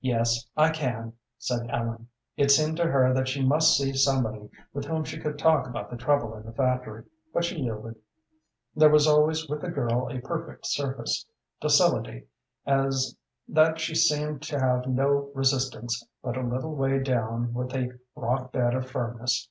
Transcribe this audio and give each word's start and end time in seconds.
"Yes, 0.00 0.48
I 0.56 0.70
can," 0.70 1.14
said 1.36 1.66
Ellen. 1.70 2.06
It 2.36 2.52
seemed 2.52 2.76
to 2.76 2.84
her 2.86 3.12
that 3.12 3.26
she 3.26 3.44
must 3.44 3.76
see 3.76 3.92
somebody 3.92 4.48
with 4.72 4.84
whom 4.84 5.02
she 5.02 5.18
could 5.18 5.40
talk 5.40 5.66
about 5.66 5.90
the 5.90 5.96
trouble 5.96 6.36
in 6.36 6.44
the 6.46 6.52
factory, 6.52 7.04
but 7.34 7.44
she 7.44 7.58
yielded. 7.58 7.96
There 8.76 8.90
was 8.90 9.08
always 9.08 9.48
with 9.48 9.62
the 9.62 9.68
girl 9.70 10.08
a 10.08 10.20
perfect 10.20 10.66
surface 10.66 11.26
docility, 11.60 12.28
as 12.64 13.16
that 13.48 13.80
she 13.80 13.96
seemed 13.96 14.42
to 14.42 14.60
have 14.60 14.86
no 14.86 15.32
resistance, 15.34 16.06
but 16.22 16.36
a 16.36 16.42
little 16.46 16.76
way 16.76 17.00
down 17.02 17.52
was 17.52 17.74
a 17.74 17.90
rock 18.14 18.52
bed 18.52 18.74
of 18.76 18.88
firmness. 18.88 19.48